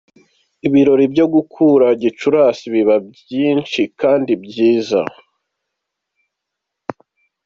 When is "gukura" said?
1.33-1.85